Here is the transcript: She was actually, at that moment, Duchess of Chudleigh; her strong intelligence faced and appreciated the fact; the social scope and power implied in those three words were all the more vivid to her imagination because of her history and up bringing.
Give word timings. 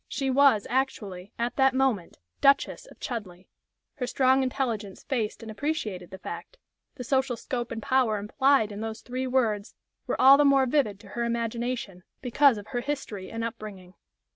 She 0.07 0.31
was 0.31 0.65
actually, 0.67 1.31
at 1.37 1.57
that 1.57 1.75
moment, 1.75 2.17
Duchess 2.41 2.87
of 2.87 2.99
Chudleigh; 2.99 3.43
her 3.97 4.07
strong 4.07 4.41
intelligence 4.41 5.03
faced 5.03 5.43
and 5.43 5.51
appreciated 5.51 6.09
the 6.09 6.17
fact; 6.17 6.57
the 6.95 7.03
social 7.03 7.37
scope 7.37 7.71
and 7.71 7.83
power 7.83 8.17
implied 8.17 8.71
in 8.71 8.81
those 8.81 9.01
three 9.01 9.27
words 9.27 9.75
were 10.07 10.19
all 10.19 10.37
the 10.37 10.43
more 10.43 10.65
vivid 10.65 10.99
to 11.01 11.09
her 11.09 11.23
imagination 11.23 12.01
because 12.19 12.57
of 12.57 12.65
her 12.69 12.81
history 12.81 13.29
and 13.29 13.43
up 13.43 13.59
bringing. 13.59 13.93